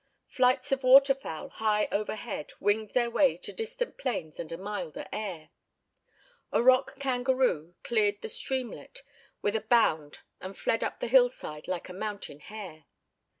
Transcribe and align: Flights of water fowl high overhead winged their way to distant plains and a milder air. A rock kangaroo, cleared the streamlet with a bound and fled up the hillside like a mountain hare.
Flights 0.25 0.71
of 0.71 0.81
water 0.81 1.13
fowl 1.13 1.49
high 1.49 1.87
overhead 1.91 2.53
winged 2.59 2.89
their 2.95 3.11
way 3.11 3.37
to 3.37 3.53
distant 3.53 3.99
plains 3.99 4.39
and 4.39 4.51
a 4.51 4.57
milder 4.57 5.05
air. 5.13 5.51
A 6.51 6.63
rock 6.63 6.97
kangaroo, 6.97 7.75
cleared 7.83 8.23
the 8.23 8.27
streamlet 8.29 9.03
with 9.43 9.55
a 9.55 9.61
bound 9.61 10.21
and 10.39 10.57
fled 10.57 10.83
up 10.83 11.01
the 11.01 11.07
hillside 11.07 11.67
like 11.67 11.87
a 11.87 11.93
mountain 11.93 12.39
hare. 12.39 12.85